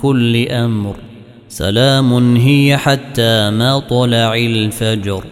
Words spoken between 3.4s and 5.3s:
ما طلع الفجر.